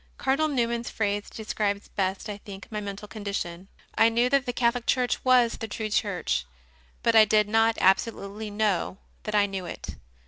Cardinal 0.17 0.47
Newman 0.47 0.79
s 0.79 0.89
phrase 0.89 1.29
describes 1.29 1.87
best, 1.89 2.27
I 2.27 2.37
think, 2.39 2.67
my 2.71 2.81
mental 2.81 3.07
condition. 3.07 3.67
I 3.95 4.09
knew 4.09 4.31
that 4.31 4.47
the 4.47 4.51
Catholic 4.51 4.87
Church 4.87 5.23
was 5.23 5.57
the 5.59 5.67
true 5.67 5.91
Church, 5.91 6.43
but 7.03 7.15
I 7.15 7.23
did 7.23 7.47
not 7.47 7.77
absolutely 7.79 8.49
know 8.49 8.97
that 9.25 9.35
I 9.35 9.45
knew 9.45 9.67
it. 9.67 9.89